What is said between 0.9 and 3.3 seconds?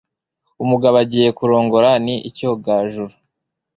agiye kurongora ni icyogajuru.